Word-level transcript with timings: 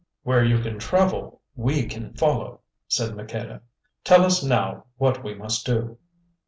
"Where 0.23 0.43
you 0.43 0.57
can 0.59 0.79
travel 0.79 1.41
we 1.55 1.85
can 1.85 2.15
follow," 2.15 2.61
said 2.87 3.15
Maqueda. 3.15 3.61
"Tell 4.03 4.25
us 4.25 4.43
now 4.43 4.85
what 4.97 5.23
we 5.23 5.35
must 5.35 5.63
do." 5.63 5.99